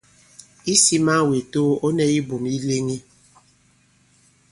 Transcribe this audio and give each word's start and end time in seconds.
Isī 0.73 0.97
man 1.05 1.21
wě 1.29 1.39
too, 1.51 1.71
ɔ̌ 1.85 1.89
nɛ 1.97 2.05
ibum 2.17 2.43
di 2.51 2.59
leŋi. 2.67 2.97